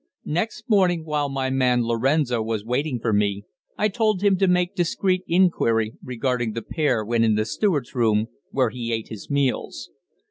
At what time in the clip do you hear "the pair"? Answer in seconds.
6.53-7.05